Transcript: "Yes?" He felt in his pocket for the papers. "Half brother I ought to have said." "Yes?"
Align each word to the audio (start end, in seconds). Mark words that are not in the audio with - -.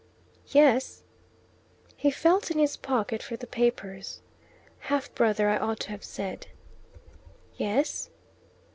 "Yes?" 0.47 1.03
He 1.95 2.09
felt 2.09 2.49
in 2.49 2.57
his 2.57 2.75
pocket 2.75 3.21
for 3.21 3.35
the 3.35 3.45
papers. 3.45 4.19
"Half 4.79 5.13
brother 5.13 5.47
I 5.47 5.57
ought 5.59 5.79
to 5.81 5.91
have 5.91 6.03
said." 6.03 6.47
"Yes?" 7.55 8.09